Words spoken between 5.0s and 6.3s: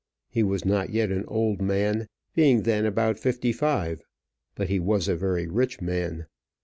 a very rich man.